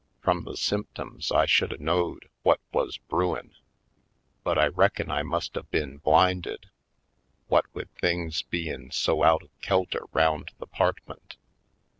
Frum 0.23 0.45
the 0.45 0.57
symptoms 0.57 1.31
I 1.31 1.45
should 1.45 1.71
a 1.71 1.77
knowed 1.77 2.27
whut 2.43 2.59
wuz 2.73 2.97
brewin'. 3.07 3.53
But 4.43 4.57
I 4.57 4.65
reckin 4.65 5.11
I 5.11 5.21
must 5.21 5.55
a 5.55 5.61
been 5.61 5.97
blinded, 5.97 6.71
whut 7.51 7.65
wid 7.75 7.93
things 7.99 8.41
bein' 8.41 8.89
so 8.89 9.21
out 9.21 9.43
of 9.43 9.51
kelter 9.61 10.07
round 10.11 10.53
the 10.57 10.65
'partmint. 10.65 11.35